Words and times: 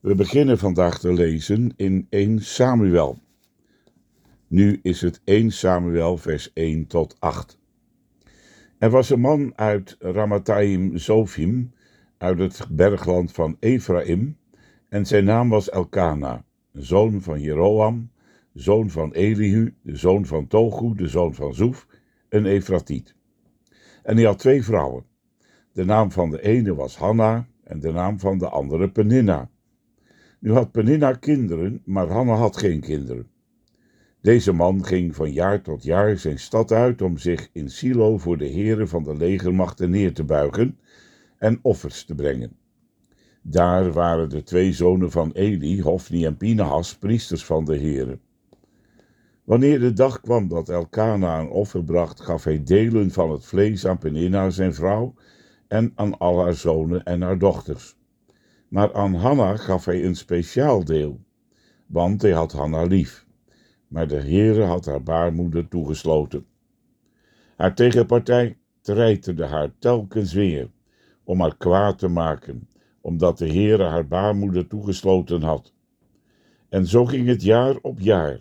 We 0.00 0.14
beginnen 0.14 0.58
vandaag 0.58 0.98
te 0.98 1.12
lezen 1.12 1.72
in 1.76 2.06
1 2.10 2.40
Samuel. 2.40 3.18
Nu 4.46 4.78
is 4.82 5.00
het 5.00 5.20
1 5.24 5.50
Samuel, 5.50 6.16
vers 6.16 6.52
1 6.52 6.86
tot 6.86 7.16
8. 7.18 7.58
Er 8.78 8.90
was 8.90 9.10
een 9.10 9.20
man 9.20 9.52
uit 9.56 9.96
Ramathaim 9.98 10.98
Zofim, 10.98 11.72
uit 12.18 12.38
het 12.38 12.66
bergland 12.70 13.32
van 13.32 13.56
Ephraim, 13.58 14.36
en 14.88 15.06
zijn 15.06 15.24
naam 15.24 15.48
was 15.48 15.70
Elkana, 15.70 16.44
zoon 16.72 17.22
van 17.22 17.40
Jeroam, 17.40 18.10
zoon 18.54 18.90
van 18.90 19.12
Elihu, 19.12 19.74
de 19.82 19.96
zoon 19.96 20.26
van 20.26 20.46
Togu, 20.46 20.94
de 20.94 21.08
zoon 21.08 21.34
van 21.34 21.54
Zoef, 21.54 21.86
een 22.28 22.46
Efratiet. 22.46 23.14
En 24.02 24.16
hij 24.16 24.24
had 24.24 24.38
twee 24.38 24.64
vrouwen. 24.64 25.04
De 25.72 25.84
naam 25.84 26.10
van 26.10 26.30
de 26.30 26.42
ene 26.42 26.74
was 26.74 26.96
Hanna 26.96 27.46
en 27.64 27.80
de 27.80 27.92
naam 27.92 28.18
van 28.18 28.38
de 28.38 28.48
andere 28.48 28.90
Peninna. 28.90 29.50
Nu 30.40 30.52
had 30.52 30.72
Peninna 30.72 31.12
kinderen, 31.12 31.82
maar 31.84 32.08
Hanna 32.08 32.34
had 32.34 32.56
geen 32.56 32.80
kinderen. 32.80 33.28
Deze 34.20 34.52
man 34.52 34.84
ging 34.84 35.14
van 35.14 35.32
jaar 35.32 35.62
tot 35.62 35.82
jaar 35.82 36.18
zijn 36.18 36.38
stad 36.38 36.72
uit 36.72 37.02
om 37.02 37.18
zich 37.18 37.48
in 37.52 37.70
Silo 37.70 38.18
voor 38.18 38.36
de 38.36 38.46
heren 38.46 38.88
van 38.88 39.02
de 39.02 39.16
legermachten 39.16 39.90
neer 39.90 40.14
te 40.14 40.24
buigen 40.24 40.78
en 41.38 41.58
offers 41.62 42.04
te 42.04 42.14
brengen. 42.14 42.56
Daar 43.42 43.92
waren 43.92 44.28
de 44.28 44.42
twee 44.42 44.72
zonen 44.72 45.10
van 45.10 45.30
Eli, 45.32 45.82
Hofni 45.82 46.24
en 46.24 46.36
Pinahas, 46.36 46.96
priesters 46.96 47.44
van 47.44 47.64
de 47.64 47.76
heren. 47.76 48.20
Wanneer 49.44 49.80
de 49.80 49.92
dag 49.92 50.20
kwam 50.20 50.48
dat 50.48 50.68
Elkana 50.68 51.40
een 51.40 51.50
offer 51.50 51.84
bracht, 51.84 52.20
gaf 52.20 52.44
hij 52.44 52.62
delen 52.62 53.10
van 53.10 53.30
het 53.30 53.46
vlees 53.46 53.86
aan 53.86 53.98
Peninna 53.98 54.50
zijn 54.50 54.74
vrouw 54.74 55.14
en 55.68 55.92
aan 55.94 56.18
al 56.18 56.40
haar 56.42 56.54
zonen 56.54 57.04
en 57.04 57.22
haar 57.22 57.38
dochters. 57.38 57.99
Maar 58.70 58.94
aan 58.94 59.14
Hanna 59.14 59.56
gaf 59.56 59.84
hij 59.84 60.04
een 60.04 60.16
speciaal 60.16 60.84
deel, 60.84 61.20
want 61.86 62.22
hij 62.22 62.30
had 62.30 62.52
Hanna 62.52 62.82
lief. 62.82 63.26
Maar 63.88 64.08
de 64.08 64.20
Heere 64.20 64.62
had 64.62 64.84
haar 64.84 65.02
baarmoeder 65.02 65.68
toegesloten. 65.68 66.46
Haar 67.56 67.74
tegenpartij 67.74 68.58
treiterde 68.80 69.44
haar 69.44 69.72
telkens 69.78 70.32
weer, 70.32 70.70
om 71.24 71.40
haar 71.40 71.56
kwaad 71.56 71.98
te 71.98 72.08
maken, 72.08 72.68
omdat 73.00 73.38
de 73.38 73.46
Heere 73.46 73.84
haar 73.84 74.06
baarmoeder 74.06 74.66
toegesloten 74.66 75.42
had. 75.42 75.72
En 76.68 76.86
zo 76.86 77.04
ging 77.04 77.26
het 77.26 77.42
jaar 77.42 77.76
op 77.82 78.00
jaar. 78.00 78.40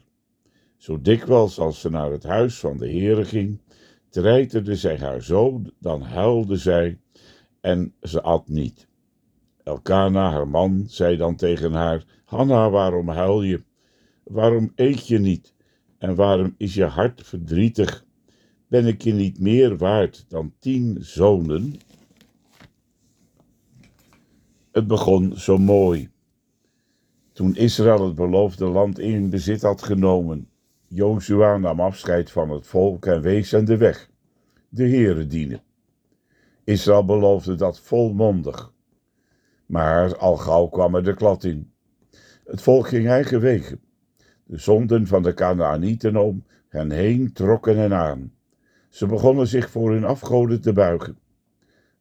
Zo 0.77 1.01
dikwijls 1.01 1.59
als 1.59 1.79
ze 1.79 1.89
naar 1.89 2.11
het 2.11 2.23
huis 2.23 2.59
van 2.59 2.77
de 2.77 2.89
Heere 2.89 3.25
ging, 3.25 3.61
treiterde 4.09 4.75
zij 4.75 4.97
haar 4.97 5.23
zo, 5.23 5.61
dan 5.79 6.01
huilde 6.01 6.55
zij 6.55 6.99
en 7.61 7.93
ze 8.01 8.21
at 8.21 8.47
niet. 8.47 8.88
Elkana, 9.69 10.31
haar 10.31 10.47
man, 10.47 10.85
zei 10.87 11.17
dan 11.17 11.35
tegen 11.35 11.73
haar: 11.73 12.05
Hanna, 12.25 12.69
waarom 12.69 13.09
huil 13.09 13.41
je? 13.41 13.63
Waarom 14.23 14.71
eet 14.75 15.07
je 15.07 15.19
niet? 15.19 15.53
En 15.97 16.15
waarom 16.15 16.55
is 16.57 16.73
je 16.73 16.85
hart 16.85 17.27
verdrietig? 17.27 18.05
Ben 18.67 18.85
ik 18.85 19.01
je 19.01 19.13
niet 19.13 19.39
meer 19.39 19.77
waard 19.77 20.25
dan 20.27 20.53
tien 20.59 20.97
zonen? 20.99 21.75
Het 24.71 24.87
begon 24.87 25.33
zo 25.35 25.57
mooi. 25.57 26.09
Toen 27.33 27.55
Israël 27.55 28.05
het 28.05 28.15
beloofde 28.15 28.65
land 28.65 28.99
in 28.99 29.29
bezit 29.29 29.61
had 29.61 29.81
genomen, 29.81 30.49
Jozua 30.87 31.57
nam 31.57 31.79
afscheid 31.79 32.31
van 32.31 32.49
het 32.49 32.67
volk 32.67 33.05
en 33.05 33.21
wees 33.21 33.51
hen 33.51 33.65
de 33.65 33.77
weg, 33.77 34.09
de 34.69 34.83
Heere 34.83 35.27
dienen. 35.27 35.61
Israël 36.63 37.05
beloofde 37.05 37.55
dat 37.55 37.79
volmondig. 37.79 38.71
Maar 39.69 40.17
al 40.17 40.37
gauw 40.37 40.67
kwam 40.67 40.95
er 40.95 41.03
de 41.03 41.13
klad 41.13 41.43
in. 41.43 41.71
Het 42.45 42.61
volk 42.61 42.87
ging 42.87 43.07
eigen 43.07 43.39
wegen. 43.39 43.79
De 44.43 44.57
zonden 44.57 45.07
van 45.07 45.23
de 45.23 45.33
Canaanieten 45.33 46.15
om 46.15 46.43
hen 46.67 46.91
heen 46.91 47.33
trokken 47.33 47.77
hen 47.77 47.93
aan. 47.93 48.33
Ze 48.89 49.05
begonnen 49.05 49.47
zich 49.47 49.69
voor 49.69 49.91
hun 49.91 50.03
afgoden 50.03 50.61
te 50.61 50.73
buigen. 50.73 51.17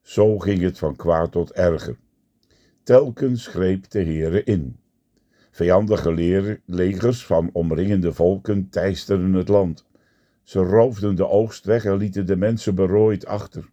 Zo 0.03 0.39
ging 0.39 0.61
het 0.61 0.79
van 0.79 0.97
kwaad 0.97 1.33
tot 1.33 1.53
erger. 1.53 1.97
Telkens 2.83 3.47
greep 3.47 3.91
de 3.91 4.03
Heere 4.03 4.45
in. 4.45 4.77
Vijandige 5.51 6.61
legers 6.65 7.27
van 7.27 7.51
omringende 7.53 8.13
volken 8.13 8.69
teisterden 8.69 9.33
het 9.33 9.49
land. 9.49 9.87
Ze 10.43 10.59
roofden 10.59 11.17
de 11.17 11.29
oogst 11.29 11.65
weg 11.65 11.85
en 11.85 11.97
lieten 11.97 12.27
de 12.27 12.37
mensen 12.37 12.75
berooid 12.75 13.27
achter. 13.27 13.71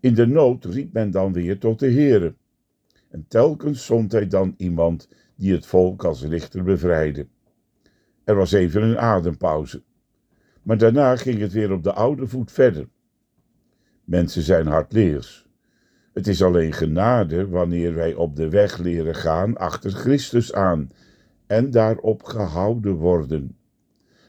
In 0.00 0.14
de 0.14 0.26
nood 0.26 0.64
riep 0.64 0.92
men 0.92 1.10
dan 1.10 1.32
weer 1.32 1.58
tot 1.58 1.78
de 1.78 1.90
Heere. 1.90 2.34
En 3.08 3.24
telkens 3.28 3.84
zond 3.84 4.12
hij 4.12 4.26
dan 4.26 4.54
iemand 4.56 5.08
die 5.36 5.52
het 5.52 5.66
volk 5.66 6.04
als 6.04 6.24
richter 6.24 6.62
bevrijdde. 6.62 7.26
Er 8.24 8.34
was 8.34 8.52
even 8.52 8.82
een 8.82 8.98
adempauze. 8.98 9.82
Maar 10.62 10.78
daarna 10.78 11.16
ging 11.16 11.38
het 11.38 11.52
weer 11.52 11.72
op 11.72 11.82
de 11.82 11.92
oude 11.92 12.26
voet 12.26 12.52
verder. 12.52 12.88
Mensen 14.04 14.42
zijn 14.42 14.66
hardleers. 14.66 15.46
Het 16.12 16.26
is 16.26 16.42
alleen 16.42 16.72
genade 16.72 17.48
wanneer 17.48 17.94
wij 17.94 18.14
op 18.14 18.36
de 18.36 18.48
weg 18.48 18.78
leren 18.78 19.14
gaan 19.14 19.56
achter 19.56 19.90
Christus 19.90 20.52
aan 20.52 20.90
en 21.46 21.70
daarop 21.70 22.22
gehouden 22.22 22.94
worden. 22.94 23.56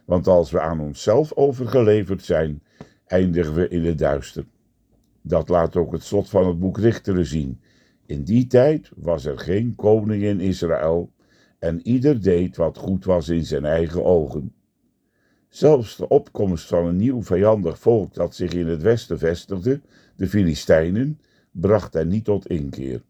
Want 0.06 0.28
als 0.28 0.51
we 0.51 0.59
aan 0.59 0.79
onszelf 0.79 1.34
overgeleverd 1.34 2.23
zijn, 2.23 2.63
eindigen 3.06 3.53
we 3.53 3.68
in 3.68 3.85
het 3.85 3.97
duister. 3.97 4.45
Dat 5.22 5.50
laat 5.50 5.75
ook 5.75 5.91
het 5.91 6.03
slot 6.03 6.29
van 6.29 6.47
het 6.47 6.59
boek 6.59 6.78
Richteren 6.78 7.25
zien. 7.25 7.62
In 8.09 8.23
die 8.23 8.47
tijd 8.47 8.91
was 8.95 9.25
er 9.25 9.39
geen 9.39 9.75
koning 9.75 10.23
in 10.23 10.39
Israël 10.39 11.11
en 11.59 11.87
ieder 11.87 12.21
deed 12.21 12.55
wat 12.55 12.77
goed 12.77 13.05
was 13.05 13.29
in 13.29 13.45
zijn 13.45 13.65
eigen 13.65 14.03
ogen. 14.03 14.53
Zelfs 15.49 15.95
de 15.95 16.07
opkomst 16.07 16.67
van 16.67 16.85
een 16.85 16.95
nieuw 16.95 17.23
vijandig 17.23 17.79
volk 17.79 18.13
dat 18.13 18.35
zich 18.35 18.53
in 18.53 18.67
het 18.67 18.81
westen 18.81 19.19
vestigde, 19.19 19.81
de 20.15 20.27
Filistijnen, 20.27 21.19
bracht 21.51 21.93
hen 21.93 22.07
niet 22.07 22.23
tot 22.23 22.47
inkeer. 22.47 23.01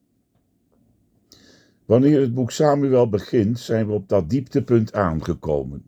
Wanneer 1.85 2.21
het 2.21 2.33
boek 2.33 2.51
Samuel 2.51 3.09
begint, 3.09 3.59
zijn 3.59 3.87
we 3.87 3.93
op 3.93 4.09
dat 4.09 4.29
dieptepunt 4.29 4.93
aangekomen. 4.93 5.85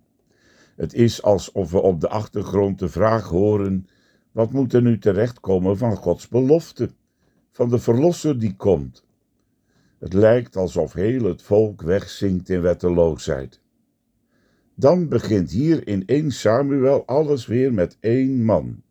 Het 0.75 0.93
is 0.93 1.23
alsof 1.23 1.71
we 1.71 1.81
op 1.81 2.01
de 2.01 2.09
achtergrond 2.09 2.79
de 2.79 2.89
vraag 2.89 3.27
horen 3.27 3.87
wat 4.31 4.51
moet 4.51 4.73
er 4.73 4.81
nu 4.81 4.97
terechtkomen 4.99 5.77
van 5.77 5.95
Gods 5.95 6.27
belofte, 6.27 6.89
van 7.51 7.69
de 7.69 7.79
Verlosser 7.79 8.39
die 8.39 8.55
komt? 8.55 9.05
Het 9.99 10.13
lijkt 10.13 10.55
alsof 10.55 10.93
heel 10.93 11.23
het 11.23 11.41
volk 11.41 11.81
wegzinkt 11.81 12.49
in 12.49 12.61
wetteloosheid. 12.61 13.61
Dan 14.75 15.07
begint 15.07 15.51
hier 15.51 15.87
in 15.87 16.05
1 16.05 16.31
Samuel 16.31 17.05
alles 17.05 17.45
weer 17.45 17.73
met 17.73 17.97
één 17.99 18.43
man. 18.43 18.81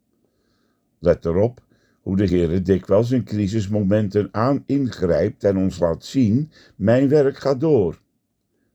Let 0.99 1.25
erop 1.25 1.63
hoe 2.01 2.17
de 2.17 2.27
Heer 2.27 2.63
dikwijls 2.63 3.11
in 3.11 3.25
crisismomenten 3.25 4.29
aan 4.33 4.63
ingrijpt 4.67 5.45
en 5.45 5.57
ons 5.57 5.79
laat 5.79 6.05
zien: 6.05 6.51
mijn 6.77 7.09
werk 7.09 7.37
gaat 7.37 7.61
door. 7.61 8.01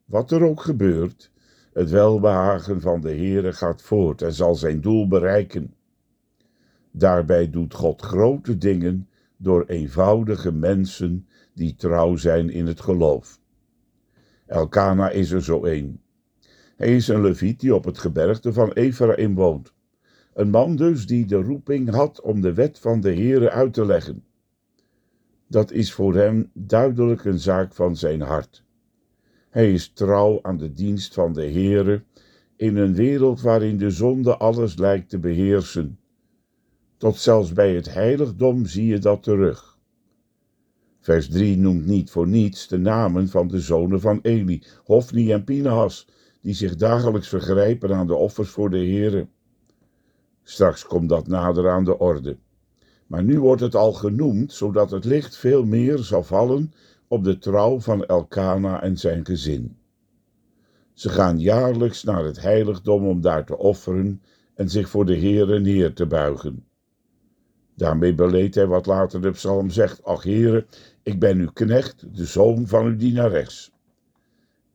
Wat 0.06 0.32
er 0.32 0.44
ook 0.44 0.62
gebeurt, 0.62 1.32
het 1.74 1.90
welbehagen 1.90 2.82
van 2.82 3.02
de 3.02 3.10
Heere 3.10 3.54
gaat 3.54 3.82
voort 3.82 4.22
en 4.22 4.34
zal 4.34 4.56
zijn 4.56 4.82
doel 4.82 5.08
bereiken. 5.08 5.74
Daarbij 6.92 7.50
doet 7.50 7.74
God 7.74 8.02
grote 8.02 8.58
dingen 8.58 9.10
door 9.38 9.66
eenvoudige 9.66 10.52
mensen 10.52 11.28
die 11.54 11.76
trouw 11.76 12.16
zijn 12.16 12.50
in 12.50 12.66
het 12.66 12.82
geloof. 12.82 13.40
Elkana 14.46 15.10
is 15.10 15.32
er 15.32 15.44
zo 15.44 15.66
een. 15.66 16.00
Hij 16.76 16.96
is 16.96 17.08
een 17.08 17.22
leviet 17.22 17.60
die 17.60 17.76
op 17.76 17.86
het 17.86 17.98
gebergte 17.98 18.54
van 18.54 18.72
Ephraim 18.72 19.36
woont. 19.36 19.74
Een 20.34 20.50
man 20.50 20.76
dus 20.76 21.08
die 21.08 21.26
de 21.26 21.42
roeping 21.42 21.90
had 21.90 22.22
om 22.22 22.42
de 22.42 22.54
wet 22.54 22.80
van 22.80 23.02
de 23.02 23.14
Heere 23.14 23.52
uit 23.52 23.74
te 23.74 23.86
leggen. 23.86 24.24
Dat 25.48 25.72
is 25.72 25.94
voor 25.94 26.16
hem 26.16 26.50
duidelijk 26.54 27.26
een 27.26 27.40
zaak 27.40 27.74
van 27.74 27.98
zijn 27.98 28.22
hart. 28.22 28.64
Hij 29.50 29.74
is 29.74 29.92
trouw 29.94 30.40
aan 30.42 30.58
de 30.58 30.72
dienst 30.72 31.14
van 31.14 31.34
de 31.34 31.52
Heere 31.52 32.04
in 32.56 32.76
een 32.78 32.96
wereld 32.96 33.42
waarin 33.42 33.78
de 33.78 33.90
zonde 33.90 34.38
alles 34.38 34.78
lijkt 34.78 35.10
te 35.10 35.20
beheersen 35.20 36.00
tot 36.98 37.18
zelfs 37.18 37.54
bij 37.54 37.76
het 37.76 37.94
heiligdom 37.94 38.66
zie 38.66 38.86
je 38.86 39.00
dat 39.00 39.24
terug. 39.24 39.78
Vers 41.00 41.30
3 41.30 41.58
noemt 41.58 41.86
niet 41.86 42.10
voor 42.10 42.28
niets 42.28 42.68
de 42.68 42.78
namen 42.78 43.28
van 43.28 43.48
de 43.48 43.60
zonen 43.60 44.02
van 44.02 44.20
Eli, 44.22 44.64
Hofni 44.84 45.32
en 45.32 45.44
Pinehas, 45.44 46.08
die 46.42 46.54
zich 46.54 46.76
dagelijks 46.76 47.28
vergrijpen 47.28 47.96
aan 47.96 48.08
de 48.08 48.16
offers 48.16 48.50
voor 48.50 48.70
de 48.70 48.78
Heere. 48.78 49.28
Straks 50.44 50.86
komt 50.86 51.10
dat 51.10 51.28
nader 51.28 51.70
aan 51.70 51.84
de 51.84 52.00
orde. 52.00 52.38
Maar 53.08 53.24
nu 53.24 53.40
wordt 53.40 53.62
het 53.62 53.76
al 53.76 53.94
genoemd, 53.94 54.54
zodat 54.54 54.92
het 54.92 55.06
licht 55.06 55.38
veel 55.38 55.66
meer 55.66 55.98
zal 55.98 56.24
vallen 56.24 56.74
op 57.08 57.24
de 57.24 57.38
trouw 57.38 57.80
van 57.80 58.06
Elkana 58.06 58.82
en 58.82 58.98
zijn 58.98 59.26
gezin. 59.26 59.78
Ze 60.94 61.10
gaan 61.10 61.40
jaarlijks 61.40 62.04
naar 62.04 62.24
het 62.24 62.42
heiligdom 62.42 63.08
om 63.08 63.22
daar 63.22 63.46
te 63.46 63.58
offeren 63.58 64.22
en 64.56 64.70
zich 64.70 64.90
voor 64.90 65.06
de 65.06 65.18
Heere 65.18 65.60
neer 65.60 65.94
te 65.94 66.06
buigen. 66.06 66.65
Daarmee 67.76 68.16
beleed 68.16 68.56
hij 68.56 68.68
wat 68.68 68.86
later 68.86 69.22
de 69.22 69.32
psalm 69.32 69.70
zegt, 69.70 70.04
ach 70.04 70.24
Heere, 70.24 70.66
ik 71.04 71.20
ben 71.20 71.38
uw 71.38 71.52
knecht, 71.52 72.16
de 72.16 72.26
zoon 72.26 72.68
van 72.68 72.86
uw 72.86 72.96
dienares. 72.96 73.72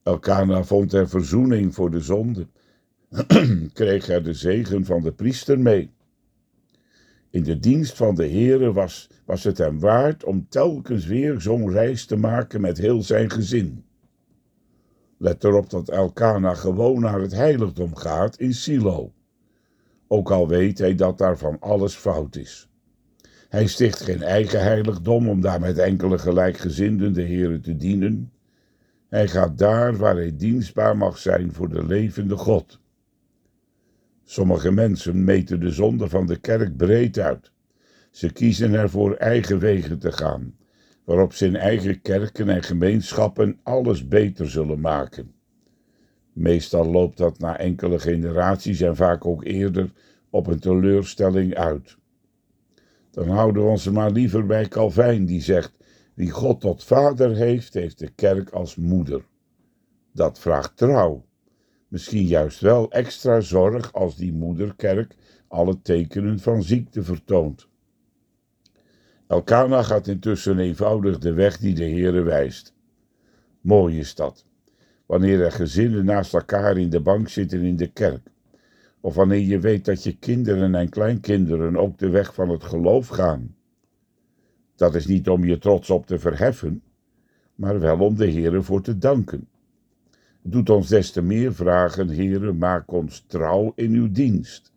Elkana 0.02 0.64
vond 0.64 0.92
er 0.92 1.08
verzoening 1.08 1.74
voor 1.74 1.90
de 1.90 2.00
zonde, 2.00 2.46
kreeg 3.72 4.08
er 4.08 4.22
de 4.24 4.34
zegen 4.34 4.84
van 4.84 5.02
de 5.02 5.12
priester 5.12 5.58
mee. 5.58 5.92
In 7.30 7.42
de 7.42 7.58
dienst 7.58 7.96
van 7.96 8.14
de 8.14 8.28
Heere 8.28 8.72
was, 8.72 9.08
was 9.24 9.44
het 9.44 9.58
hem 9.58 9.80
waard 9.80 10.24
om 10.24 10.48
telkens 10.48 11.06
weer 11.06 11.40
zo'n 11.40 11.70
reis 11.70 12.04
te 12.04 12.16
maken 12.16 12.60
met 12.60 12.78
heel 12.78 13.02
zijn 13.02 13.30
gezin. 13.30 13.84
Let 15.16 15.44
erop 15.44 15.70
dat 15.70 15.88
Elkana 15.88 16.54
gewoon 16.54 17.00
naar 17.00 17.20
het 17.20 17.32
heiligdom 17.32 17.96
gaat 17.96 18.36
in 18.36 18.54
Silo. 18.54 19.12
Ook 20.08 20.30
al 20.30 20.48
weet 20.48 20.78
hij 20.78 20.94
dat 20.94 21.18
daar 21.18 21.38
van 21.38 21.56
alles 21.60 21.94
fout 21.94 22.36
is. 22.36 22.69
Hij 23.50 23.66
sticht 23.66 24.00
geen 24.00 24.22
eigen 24.22 24.62
heiligdom 24.62 25.28
om 25.28 25.40
daar 25.40 25.60
met 25.60 25.78
enkele 25.78 26.18
gelijkgezinden 26.18 27.12
de 27.12 27.22
Heere 27.22 27.60
te 27.60 27.76
dienen. 27.76 28.32
Hij 29.08 29.28
gaat 29.28 29.58
daar 29.58 29.96
waar 29.96 30.14
hij 30.14 30.36
dienstbaar 30.36 30.96
mag 30.96 31.18
zijn 31.18 31.52
voor 31.52 31.68
de 31.68 31.86
levende 31.86 32.36
God. 32.36 32.80
Sommige 34.24 34.70
mensen 34.70 35.24
meten 35.24 35.60
de 35.60 35.70
zonde 35.70 36.08
van 36.08 36.26
de 36.26 36.36
kerk 36.36 36.76
breed 36.76 37.18
uit. 37.18 37.52
Ze 38.10 38.32
kiezen 38.32 38.74
ervoor 38.74 39.14
eigen 39.14 39.58
wegen 39.58 39.98
te 39.98 40.12
gaan, 40.12 40.56
waarop 41.04 41.32
ze 41.32 41.46
in 41.46 41.56
eigen 41.56 42.00
kerken 42.00 42.48
en 42.48 42.62
gemeenschappen 42.62 43.58
alles 43.62 44.08
beter 44.08 44.50
zullen 44.50 44.80
maken. 44.80 45.32
Meestal 46.32 46.86
loopt 46.86 47.16
dat 47.16 47.38
na 47.38 47.58
enkele 47.58 47.98
generaties 47.98 48.80
en 48.80 48.96
vaak 48.96 49.26
ook 49.26 49.44
eerder 49.44 49.92
op 50.30 50.46
een 50.46 50.60
teleurstelling 50.60 51.54
uit. 51.54 51.98
Dan 53.10 53.28
houden 53.28 53.62
we 53.62 53.68
ons 53.68 53.90
maar 53.90 54.10
liever 54.10 54.46
bij 54.46 54.68
Calvijn, 54.68 55.26
die 55.26 55.42
zegt: 55.42 55.72
Wie 56.14 56.30
God 56.30 56.60
tot 56.60 56.84
vader 56.84 57.36
heeft, 57.36 57.74
heeft 57.74 57.98
de 57.98 58.10
kerk 58.10 58.50
als 58.50 58.76
moeder. 58.76 59.28
Dat 60.12 60.38
vraagt 60.38 60.76
trouw. 60.76 61.24
Misschien 61.88 62.26
juist 62.26 62.60
wel 62.60 62.90
extra 62.90 63.40
zorg 63.40 63.92
als 63.92 64.16
die 64.16 64.32
moederkerk 64.32 65.16
alle 65.48 65.80
tekenen 65.82 66.38
van 66.38 66.62
ziekte 66.62 67.02
vertoont. 67.02 67.68
Elkana 69.26 69.82
gaat 69.82 70.06
intussen 70.06 70.58
eenvoudig 70.58 71.18
de 71.18 71.32
weg 71.32 71.58
die 71.58 71.74
de 71.74 71.84
Heere 71.84 72.22
wijst. 72.22 72.74
Mooi 73.60 73.98
is 73.98 74.14
dat, 74.14 74.44
wanneer 75.06 75.42
er 75.42 75.52
gezinnen 75.52 76.04
naast 76.04 76.34
elkaar 76.34 76.76
in 76.76 76.90
de 76.90 77.00
bank 77.00 77.28
zitten 77.28 77.62
in 77.62 77.76
de 77.76 77.92
kerk. 77.92 78.30
Of 79.00 79.14
wanneer 79.14 79.46
je 79.46 79.58
weet 79.58 79.84
dat 79.84 80.02
je 80.02 80.16
kinderen 80.16 80.74
en 80.74 80.88
kleinkinderen 80.88 81.76
ook 81.76 81.98
de 81.98 82.08
weg 82.08 82.34
van 82.34 82.48
het 82.48 82.64
geloof 82.64 83.08
gaan. 83.08 83.54
Dat 84.74 84.94
is 84.94 85.06
niet 85.06 85.28
om 85.28 85.44
je 85.44 85.58
trots 85.58 85.90
op 85.90 86.06
te 86.06 86.18
verheffen, 86.18 86.82
maar 87.54 87.80
wel 87.80 87.98
om 87.98 88.16
de 88.16 88.30
Heere 88.30 88.62
voor 88.62 88.82
te 88.82 88.98
danken. 88.98 89.48
Doet 90.42 90.70
ons 90.70 90.88
des 90.88 91.10
te 91.10 91.22
meer 91.22 91.54
vragen, 91.54 92.08
Heere, 92.08 92.52
maak 92.52 92.92
ons 92.92 93.24
trouw 93.26 93.72
in 93.74 93.92
uw 93.92 94.10
dienst. 94.10 94.72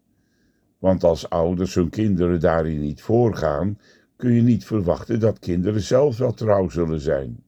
Want 0.78 1.04
als 1.04 1.30
ouders 1.30 1.75
hun 1.75 1.90
kinderen 1.90 2.40
daarin 2.40 2.80
niet 2.80 3.02
voorgaan, 3.02 3.80
kun 4.16 4.34
je 4.34 4.42
niet 4.42 4.66
verwachten 4.66 5.20
dat 5.20 5.40
kinderen 5.40 5.81
zelf 5.81 6.18
wel 6.18 6.34
trouw 6.34 6.70
zullen 6.70 7.00
zijn. 7.00 7.44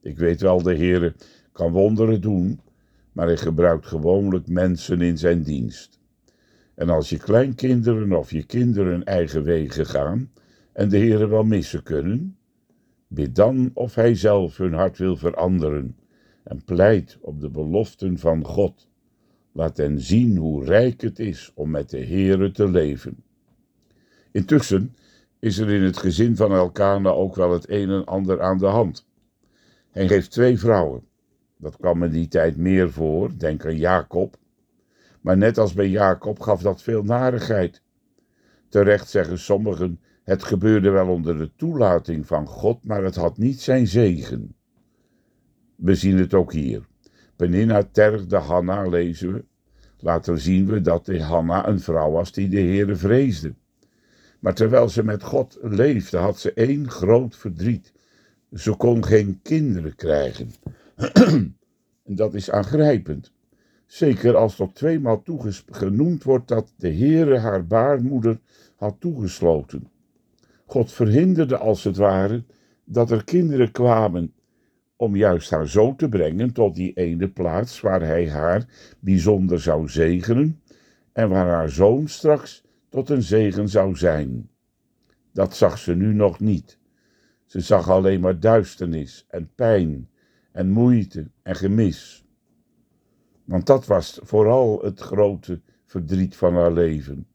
Ik 0.00 0.18
weet 0.18 0.40
wel, 0.40 0.62
de 0.62 0.76
Heere 0.76 1.14
kan 1.52 1.72
wonderen 1.72 2.20
doen, 2.20 2.60
maar 3.12 3.26
hij 3.26 3.36
gebruikt 3.36 3.86
gewoonlijk 3.86 4.48
mensen 4.48 5.00
in 5.00 5.18
zijn 5.18 5.42
dienst. 5.42 5.98
En 6.74 6.88
als 6.88 7.08
je 7.08 7.18
kleinkinderen 7.18 8.12
of 8.12 8.30
je 8.30 8.42
kinderen 8.42 9.04
eigen 9.04 9.42
wegen 9.42 9.86
gaan 9.86 10.30
en 10.72 10.88
de 10.88 10.98
Heere 10.98 11.26
wel 11.26 11.44
missen 11.44 11.82
kunnen, 11.82 12.36
bid 13.08 13.34
dan 13.34 13.70
of 13.74 13.94
hij 13.94 14.14
zelf 14.14 14.56
hun 14.56 14.72
hart 14.72 14.98
wil 14.98 15.16
veranderen 15.16 15.96
en 16.42 16.64
pleit 16.64 17.18
op 17.20 17.40
de 17.40 17.50
beloften 17.50 18.18
van 18.18 18.44
God. 18.44 18.88
Laat 19.52 19.76
hen 19.76 20.00
zien 20.00 20.36
hoe 20.36 20.64
rijk 20.64 21.00
het 21.00 21.18
is 21.18 21.52
om 21.54 21.70
met 21.70 21.90
de 21.90 22.04
Heere 22.04 22.50
te 22.50 22.70
leven. 22.70 23.24
Intussen 24.32 24.94
is 25.38 25.58
er 25.58 25.70
in 25.70 25.82
het 25.82 25.96
gezin 25.96 26.36
van 26.36 26.52
Elkana 26.52 27.10
ook 27.10 27.34
wel 27.34 27.52
het 27.52 27.70
een 27.70 27.90
en 27.90 28.04
ander 28.04 28.42
aan 28.42 28.58
de 28.58 28.66
hand. 28.66 29.06
Hij 29.90 30.06
heeft 30.06 30.30
twee 30.30 30.58
vrouwen. 30.58 31.02
Dat 31.58 31.76
kwam 31.76 32.02
in 32.02 32.10
die 32.10 32.28
tijd 32.28 32.56
meer 32.56 32.90
voor, 32.90 33.38
denk 33.38 33.66
aan 33.66 33.76
Jacob. 33.76 34.36
Maar 35.24 35.36
net 35.36 35.58
als 35.58 35.72
bij 35.72 35.88
Jacob 35.88 36.40
gaf 36.40 36.62
dat 36.62 36.82
veel 36.82 37.02
narigheid. 37.02 37.82
Terecht 38.68 39.08
zeggen 39.08 39.38
sommigen, 39.38 40.00
het 40.22 40.42
gebeurde 40.42 40.90
wel 40.90 41.08
onder 41.08 41.38
de 41.38 41.50
toelating 41.56 42.26
van 42.26 42.46
God, 42.46 42.84
maar 42.84 43.04
het 43.04 43.14
had 43.14 43.38
niet 43.38 43.60
zijn 43.60 43.86
zegen. 43.86 44.56
We 45.76 45.94
zien 45.94 46.18
het 46.18 46.34
ook 46.34 46.52
hier. 46.52 46.86
Peninna 47.36 47.82
tergde 47.82 48.36
Hanna, 48.36 48.88
lezen 48.88 49.32
we. 49.32 49.44
Later 49.98 50.40
zien 50.40 50.66
we 50.66 50.80
dat 50.80 51.06
de 51.06 51.22
Hanna 51.22 51.68
een 51.68 51.80
vrouw 51.80 52.10
was 52.10 52.32
die 52.32 52.48
de 52.48 52.60
Heere 52.60 52.96
vreesde. 52.96 53.54
Maar 54.40 54.54
terwijl 54.54 54.88
ze 54.88 55.04
met 55.04 55.22
God 55.22 55.58
leefde, 55.62 56.16
had 56.16 56.38
ze 56.38 56.52
één 56.52 56.90
groot 56.90 57.36
verdriet. 57.36 57.92
Ze 58.52 58.76
kon 58.76 59.04
geen 59.04 59.40
kinderen 59.42 59.94
krijgen. 59.94 60.50
en 62.06 62.14
dat 62.14 62.34
is 62.34 62.50
aangrijpend. 62.50 63.33
Zeker 63.94 64.36
als 64.36 64.56
tot 64.56 64.74
tweemaal 64.74 65.22
genoemd 65.70 66.22
wordt 66.22 66.48
dat 66.48 66.72
de 66.76 66.92
Heere 66.92 67.38
haar 67.38 67.66
baarmoeder 67.66 68.40
had 68.76 68.96
toegesloten. 68.98 69.88
God 70.66 70.92
verhinderde 70.92 71.56
als 71.56 71.84
het 71.84 71.96
ware 71.96 72.44
dat 72.84 73.10
er 73.10 73.24
kinderen 73.24 73.70
kwamen, 73.70 74.34
om 74.96 75.16
juist 75.16 75.50
haar 75.50 75.68
zo 75.68 75.94
te 75.94 76.08
brengen 76.08 76.52
tot 76.52 76.74
die 76.74 76.92
ene 76.92 77.28
plaats 77.28 77.80
waar 77.80 78.02
hij 78.02 78.30
haar 78.30 78.66
bijzonder 79.00 79.60
zou 79.60 79.88
zegenen 79.88 80.62
en 81.12 81.28
waar 81.28 81.48
haar 81.48 81.70
zoon 81.70 82.08
straks 82.08 82.64
tot 82.88 83.08
een 83.08 83.22
zegen 83.22 83.68
zou 83.68 83.96
zijn. 83.96 84.50
Dat 85.32 85.56
zag 85.56 85.78
ze 85.78 85.94
nu 85.94 86.14
nog 86.14 86.40
niet. 86.40 86.78
Ze 87.44 87.60
zag 87.60 87.90
alleen 87.90 88.20
maar 88.20 88.40
duisternis 88.40 89.26
en 89.28 89.50
pijn 89.54 90.08
en 90.52 90.70
moeite 90.70 91.30
en 91.42 91.56
gemis. 91.56 92.23
Want 93.44 93.66
dat 93.66 93.86
was 93.86 94.20
vooral 94.22 94.82
het 94.82 95.00
grote 95.00 95.60
verdriet 95.84 96.36
van 96.36 96.54
haar 96.54 96.72
leven. 96.72 97.26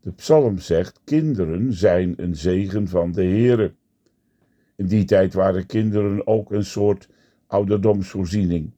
De 0.00 0.12
psalm 0.12 0.58
zegt: 0.58 1.00
Kinderen 1.04 1.72
zijn 1.72 2.14
een 2.16 2.36
zegen 2.36 2.88
van 2.88 3.12
de 3.12 3.22
Heere. 3.22 3.74
In 4.76 4.86
die 4.86 5.04
tijd 5.04 5.34
waren 5.34 5.66
kinderen 5.66 6.26
ook 6.26 6.50
een 6.52 6.64
soort 6.64 7.08
ouderdomsvoorziening. 7.46 8.70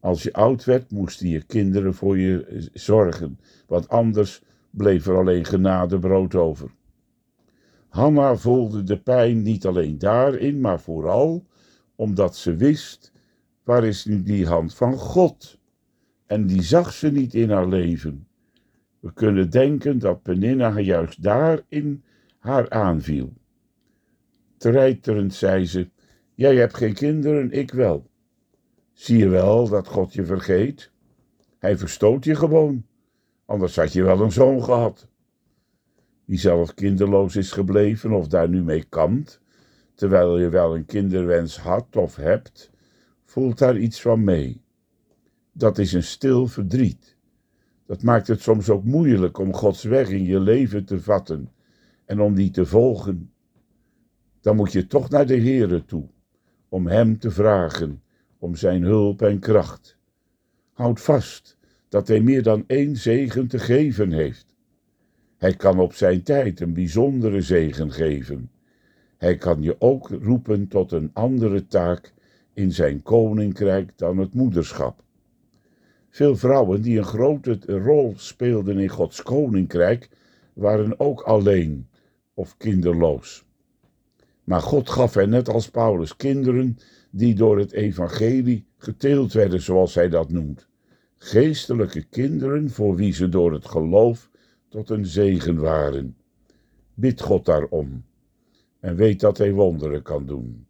Als 0.00 0.22
je 0.22 0.32
oud 0.32 0.64
werd, 0.64 0.90
moesten 0.90 1.28
je 1.28 1.42
kinderen 1.42 1.94
voor 1.94 2.18
je 2.18 2.68
zorgen, 2.72 3.40
want 3.66 3.88
anders 3.88 4.42
bleef 4.70 5.06
er 5.06 5.16
alleen 5.16 5.44
genade 5.44 5.98
brood 5.98 6.34
over. 6.34 6.70
Hanna 7.88 8.36
voelde 8.36 8.82
de 8.82 9.00
pijn 9.00 9.42
niet 9.42 9.66
alleen 9.66 9.98
daarin, 9.98 10.60
maar 10.60 10.80
vooral 10.80 11.46
omdat 11.96 12.36
ze 12.36 12.56
wist, 12.56 13.12
waar 13.62 13.84
is 13.84 14.04
nu 14.04 14.22
die 14.22 14.46
hand 14.46 14.74
van 14.74 14.96
God? 14.96 15.58
En 16.28 16.46
die 16.46 16.62
zag 16.62 16.92
ze 16.92 17.10
niet 17.10 17.34
in 17.34 17.50
haar 17.50 17.68
leven. 17.68 18.26
We 19.00 19.12
kunnen 19.12 19.50
denken 19.50 19.98
dat 19.98 20.22
Peninna 20.22 20.80
juist 20.80 21.22
daarin 21.22 22.02
haar 22.38 22.70
aanviel. 22.70 23.32
Treiterend 24.56 25.34
zei 25.34 25.66
ze: 25.66 25.88
Jij 26.34 26.56
hebt 26.56 26.76
geen 26.76 26.94
kinderen, 26.94 27.52
ik 27.52 27.70
wel. 27.70 28.10
Zie 28.92 29.18
je 29.18 29.28
wel 29.28 29.68
dat 29.68 29.86
God 29.86 30.14
je 30.14 30.24
vergeet? 30.24 30.90
Hij 31.58 31.78
verstoot 31.78 32.24
je 32.24 32.34
gewoon, 32.34 32.86
anders 33.44 33.76
had 33.76 33.92
je 33.92 34.02
wel 34.02 34.20
een 34.20 34.32
zoon 34.32 34.64
gehad. 34.64 35.08
Die 36.24 36.38
zelf 36.38 36.74
kinderloos 36.74 37.36
is 37.36 37.52
gebleven 37.52 38.12
of 38.12 38.28
daar 38.28 38.48
nu 38.48 38.62
mee 38.62 38.84
kampt, 38.84 39.40
terwijl 39.94 40.38
je 40.38 40.48
wel 40.48 40.74
een 40.76 40.84
kinderwens 40.84 41.58
had 41.58 41.96
of 41.96 42.16
hebt, 42.16 42.70
voelt 43.24 43.58
daar 43.58 43.78
iets 43.78 44.00
van 44.00 44.24
mee. 44.24 44.62
Dat 45.58 45.78
is 45.78 45.92
een 45.92 46.02
stil 46.02 46.46
verdriet. 46.46 47.16
Dat 47.86 48.02
maakt 48.02 48.26
het 48.26 48.42
soms 48.42 48.70
ook 48.70 48.84
moeilijk 48.84 49.38
om 49.38 49.54
Gods 49.54 49.82
weg 49.82 50.08
in 50.08 50.24
je 50.24 50.40
leven 50.40 50.84
te 50.84 51.00
vatten 51.00 51.52
en 52.04 52.20
om 52.20 52.34
die 52.34 52.50
te 52.50 52.66
volgen 52.66 53.32
dan 54.40 54.56
moet 54.56 54.72
je 54.72 54.86
toch 54.86 55.10
naar 55.10 55.26
de 55.26 55.40
Heere 55.40 55.84
toe, 55.84 56.08
om 56.68 56.86
Hem 56.86 57.18
te 57.18 57.30
vragen, 57.30 58.02
om 58.38 58.54
Zijn 58.54 58.82
hulp 58.82 59.22
en 59.22 59.38
kracht. 59.38 59.98
Houd 60.72 61.00
vast 61.00 61.56
dat 61.88 62.08
Hij 62.08 62.20
meer 62.20 62.42
dan 62.42 62.64
één 62.66 62.96
zegen 62.96 63.48
te 63.48 63.58
geven 63.58 64.12
heeft. 64.12 64.54
Hij 65.36 65.54
kan 65.54 65.78
op 65.78 65.92
zijn 65.92 66.22
tijd 66.22 66.60
een 66.60 66.72
bijzondere 66.72 67.40
zegen 67.40 67.92
geven. 67.92 68.50
Hij 69.16 69.36
kan 69.36 69.62
je 69.62 69.80
ook 69.80 70.08
roepen 70.08 70.68
tot 70.68 70.92
een 70.92 71.10
andere 71.12 71.66
taak 71.66 72.12
in 72.52 72.72
zijn 72.72 73.02
koninkrijk 73.02 73.92
dan 73.96 74.18
het 74.18 74.34
moederschap. 74.34 75.04
Veel 76.08 76.36
vrouwen 76.36 76.82
die 76.82 76.98
een 76.98 77.04
grote 77.04 77.58
rol 77.66 78.14
speelden 78.16 78.78
in 78.78 78.88
Gods 78.88 79.22
koninkrijk 79.22 80.08
waren 80.52 81.00
ook 81.00 81.20
alleen 81.20 81.88
of 82.34 82.56
kinderloos. 82.56 83.44
Maar 84.44 84.60
God 84.60 84.90
gaf 84.90 85.14
hen 85.14 85.30
net 85.30 85.48
als 85.48 85.70
Paulus 85.70 86.16
kinderen 86.16 86.78
die 87.10 87.34
door 87.34 87.58
het 87.58 87.72
evangelie 87.72 88.66
geteeld 88.76 89.32
werden, 89.32 89.60
zoals 89.60 89.94
hij 89.94 90.08
dat 90.08 90.30
noemt. 90.30 90.68
Geestelijke 91.16 92.02
kinderen 92.02 92.70
voor 92.70 92.96
wie 92.96 93.12
ze 93.12 93.28
door 93.28 93.52
het 93.52 93.66
geloof 93.66 94.30
tot 94.68 94.90
een 94.90 95.06
zegen 95.06 95.56
waren. 95.56 96.16
Bid 96.94 97.20
God 97.20 97.44
daarom 97.44 98.04
en 98.80 98.96
weet 98.96 99.20
dat 99.20 99.38
hij 99.38 99.52
wonderen 99.52 100.02
kan 100.02 100.26
doen. 100.26 100.66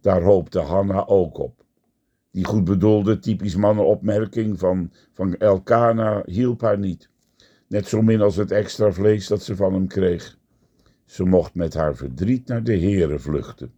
Daar 0.00 0.22
hoopte 0.22 0.58
Hanna 0.58 1.06
ook 1.06 1.38
op. 1.38 1.63
Die 2.34 2.44
goed 2.44 2.64
bedoelde, 2.64 3.18
typisch 3.18 3.56
mannenopmerking 3.56 4.58
van, 4.58 4.90
van 5.12 5.36
Elkana 5.36 6.22
hielp 6.26 6.60
haar 6.60 6.78
niet. 6.78 7.08
Net 7.66 7.88
zo 7.88 8.02
min 8.02 8.20
als 8.20 8.36
het 8.36 8.50
extra 8.50 8.92
vlees 8.92 9.26
dat 9.26 9.42
ze 9.42 9.56
van 9.56 9.72
hem 9.72 9.86
kreeg. 9.86 10.38
Ze 11.04 11.24
mocht 11.24 11.54
met 11.54 11.74
haar 11.74 11.96
verdriet 11.96 12.48
naar 12.48 12.64
de 12.64 12.78
Heere 12.78 13.18
vluchten. 13.18 13.72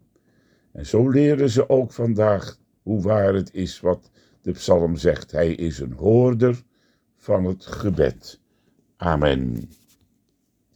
En 0.73 0.87
zo 0.87 1.11
leren 1.11 1.51
ze 1.51 1.69
ook 1.69 1.93
vandaag 1.93 2.59
hoe 2.83 3.03
waar 3.03 3.35
het 3.35 3.55
is 3.55 3.81
wat 3.81 4.11
de 4.43 4.53
psalm 4.53 4.97
zegt. 4.97 5.31
Hij 5.31 5.55
is 5.55 5.79
een 5.79 5.93
hoorder 5.93 6.63
van 7.17 7.45
het 7.45 7.67
gebed. 7.67 8.41
Amen. 8.97 9.71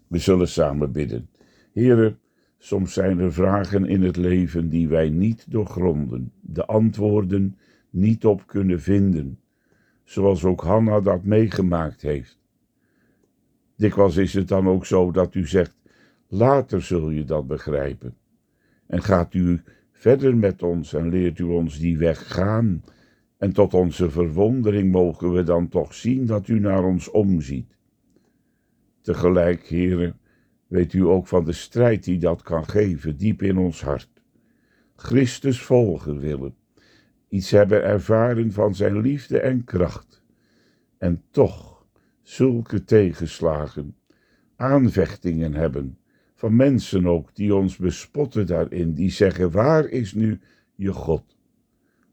We 0.06 0.18
zullen 0.18 0.49
samen 0.49 0.92
bidden. 0.92 1.28
Heere, 1.72 2.16
soms 2.62 2.93
zijn 2.93 3.19
er 3.19 3.33
vragen 3.33 3.87
in 3.87 4.02
het 4.02 4.17
leven 4.17 4.69
die 4.69 4.88
wij 4.88 5.11
niet 5.11 5.50
doorgronden, 5.50 6.33
de 6.40 6.67
antwoorden 6.67 7.59
niet 7.90 8.25
op 8.25 8.47
kunnen 8.47 8.81
vinden, 8.81 9.38
zoals 10.05 10.45
ook 10.45 10.61
Hanna 10.61 11.00
dat 11.00 11.25
meegemaakt 11.25 12.02
heeft. 12.02 12.38
Dikwijls 13.76 14.17
is 14.17 14.35
het 14.35 14.49
dan 14.49 14.69
ook 14.69 14.87
zo 14.87 15.11
dat 15.11 15.35
u 15.35 15.47
zegt, 15.47 15.76
later 16.29 16.83
zul 16.83 17.11
je 17.11 17.25
dat 17.25 17.47
begrijpen. 17.47 18.14
En 18.87 19.02
gaat 19.02 19.35
u 19.35 19.62
verder 19.93 20.37
met 20.37 20.62
ons 20.62 20.95
en 20.95 21.09
leert 21.09 21.38
u 21.38 21.45
ons 21.45 21.79
die 21.79 21.99
weg 21.99 22.33
gaan. 22.33 22.85
En 23.37 23.52
tot 23.52 23.75
onze 23.75 24.11
verwondering 24.11 24.93
mogen 24.93 25.33
we 25.33 25.43
dan 25.43 25.69
toch 25.69 25.95
zien 25.95 26.26
dat 26.26 26.49
u 26.49 26.59
naar 26.59 26.85
ons 26.85 27.11
omziet. 27.11 27.76
Tegelijk, 29.00 29.67
heren, 29.67 30.19
weet 30.71 30.93
u 30.93 31.00
ook 31.00 31.27
van 31.27 31.45
de 31.45 31.53
strijd 31.53 32.05
die 32.05 32.19
dat 32.19 32.43
kan 32.43 32.69
geven, 32.69 33.17
diep 33.17 33.43
in 33.43 33.59
ons 33.59 33.83
hart. 33.83 34.23
Christus 34.97 35.62
volgen 35.62 36.19
willen, 36.19 36.55
iets 37.29 37.50
hebben 37.50 37.85
ervaren 37.85 38.53
van 38.53 38.75
zijn 38.75 39.00
liefde 39.00 39.41
en 39.41 39.65
kracht. 39.65 40.23
En 40.99 41.23
toch 41.31 41.87
zulke 42.23 42.85
tegenslagen, 42.85 43.97
aanvechtingen 44.57 45.55
hebben, 45.55 45.99
van 46.35 46.57
mensen 46.57 47.07
ook 47.07 47.35
die 47.35 47.55
ons 47.55 47.77
bespotten 47.77 48.47
daarin, 48.47 48.95
die 48.95 49.11
zeggen: 49.11 49.50
Waar 49.50 49.89
is 49.89 50.15
nu 50.15 50.41
je 50.75 50.93
God? 50.93 51.37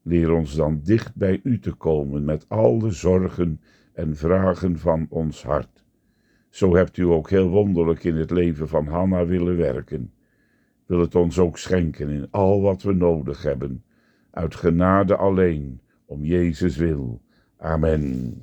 Leer 0.01 0.31
ons 0.31 0.55
dan 0.55 0.81
dicht 0.83 1.15
bij 1.15 1.39
u 1.43 1.59
te 1.59 1.71
komen 1.71 2.25
met 2.25 2.49
al 2.49 2.79
de 2.79 2.91
zorgen 2.91 3.61
en 3.93 4.15
vragen 4.15 4.79
van 4.79 5.05
ons 5.09 5.43
hart. 5.43 5.85
Zo 6.49 6.75
hebt 6.75 6.97
u 6.97 7.03
ook 7.03 7.29
heel 7.29 7.49
wonderlijk 7.49 8.03
in 8.03 8.15
het 8.15 8.31
leven 8.31 8.67
van 8.67 8.87
Hanna 8.87 9.25
willen 9.25 9.57
werken. 9.57 10.11
Wil 10.85 10.99
het 10.99 11.15
ons 11.15 11.39
ook 11.39 11.57
schenken 11.57 12.09
in 12.09 12.27
al 12.31 12.61
wat 12.61 12.81
we 12.81 12.93
nodig 12.93 13.43
hebben, 13.43 13.83
uit 14.31 14.55
genade 14.55 15.15
alleen, 15.15 15.81
om 16.05 16.23
Jezus 16.23 16.75
wil. 16.77 17.21
Amen. 17.57 18.41